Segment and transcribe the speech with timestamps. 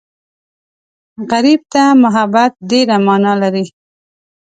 [1.31, 3.65] غریب ته محبت ډېره مانا لري